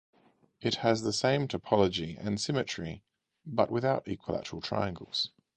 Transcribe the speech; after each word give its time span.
It 0.61 0.77
has 0.77 1.03
the 1.03 1.13
same 1.13 1.47
topology 1.47 2.17
and 2.17 2.41
symmetry, 2.41 3.03
but 3.45 3.69
without 3.69 4.07
equilateral 4.07 4.59
triangles. 4.59 5.29